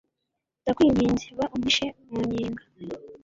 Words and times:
ndakwinginze, 0.63 1.25
ba 1.37 1.45
umpishe 1.55 1.85
mu 2.09 2.19
nyenga 2.29 2.63